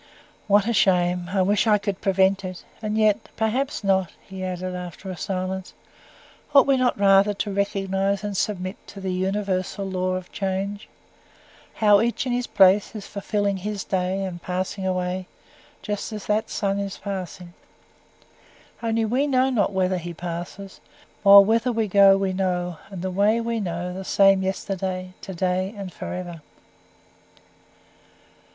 "What 0.47 0.67
a 0.67 0.73
shame! 0.73 1.29
I 1.31 1.43
wish 1.43 1.67
I 1.67 1.77
could 1.77 2.01
prevent 2.01 2.43
it. 2.43 2.63
And 2.81 2.97
yet, 2.97 3.29
perhaps 3.37 3.83
not," 3.83 4.09
he 4.27 4.43
added, 4.43 4.73
after 4.73 5.11
a 5.11 5.15
silence. 5.15 5.75
"Ought 6.55 6.65
we 6.65 6.75
not 6.75 6.97
rather 6.99 7.35
to 7.35 7.53
recognise 7.53 8.23
and 8.23 8.35
submit 8.35 8.77
to 8.87 8.99
the 8.99 9.13
universal 9.13 9.85
law 9.85 10.15
of 10.15 10.31
change? 10.31 10.89
How 11.75 12.01
each 12.01 12.25
in 12.25 12.31
his 12.31 12.47
place 12.47 12.95
is 12.95 13.05
fulfilling 13.05 13.57
his 13.57 13.83
day, 13.83 14.23
and 14.23 14.41
passing 14.41 14.87
away, 14.87 15.27
just 15.83 16.11
as 16.11 16.25
that 16.25 16.49
sun 16.49 16.79
is 16.79 16.97
passing. 16.97 17.53
Only 18.81 19.05
we 19.05 19.27
know 19.27 19.51
not 19.51 19.71
whither 19.71 19.99
he 19.99 20.15
passes; 20.15 20.79
while 21.21 21.45
whither 21.45 21.71
we 21.71 21.87
go 21.87 22.17
we 22.17 22.33
know, 22.33 22.79
and 22.89 23.03
the 23.03 23.11
Way 23.11 23.39
we 23.39 23.59
know 23.59 23.93
the 23.93 24.03
same 24.03 24.41
yesterday, 24.41 25.13
to 25.21 25.35
day, 25.35 25.75
and 25.77 25.93
for 25.93 26.11
ever." 26.11 26.41